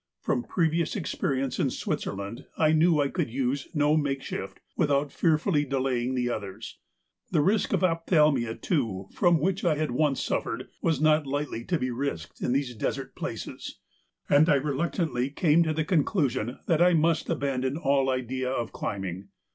From 0.19 0.41
previous 0.41 0.95
experience 0.95 1.59
in 1.59 1.69
Switzerland 1.69 2.47
I 2.57 2.71
knew 2.71 2.99
I 2.99 3.07
could 3.07 3.29
use 3.29 3.67
no 3.75 3.95
makeshift 3.95 4.59
without 4.75 5.11
fearfully 5.11 5.63
delaying 5.63 6.15
the 6.15 6.27
others. 6.27 6.79
The 7.29 7.41
risk 7.43 7.71
of 7.71 7.83
ophthalmia 7.83 8.55
too, 8.55 9.09
from 9.13 9.39
which 9.39 9.63
I 9.63 9.75
had 9.75 9.91
once 9.91 10.19
suffered, 10.19 10.69
was 10.81 10.99
not 10.99 11.27
lightly 11.27 11.63
to 11.65 11.77
be 11.77 11.91
risked 11.91 12.41
in 12.41 12.51
these 12.51 12.73
desert 12.73 13.15
places, 13.15 13.77
and 14.27 14.49
I 14.49 14.55
reluctantly 14.55 15.29
came 15.29 15.61
to 15.61 15.71
the 15.73 15.85
conclusion 15.85 16.57
that 16.65 16.81
I 16.81 16.95
must 16.95 17.29
abandon 17.29 17.77
all 17.77 18.09
idea 18.09 18.49
of 18.49 18.71
climbing. 18.71 19.27